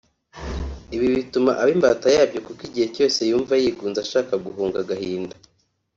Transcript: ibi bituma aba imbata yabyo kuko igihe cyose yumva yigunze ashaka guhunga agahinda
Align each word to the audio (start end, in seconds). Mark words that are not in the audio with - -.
ibi 0.95 1.07
bituma 1.17 1.51
aba 1.61 1.71
imbata 1.75 2.07
yabyo 2.15 2.39
kuko 2.45 2.61
igihe 2.69 2.87
cyose 2.95 3.19
yumva 3.29 3.53
yigunze 3.61 3.99
ashaka 4.05 4.33
guhunga 4.45 4.77
agahinda 4.83 5.35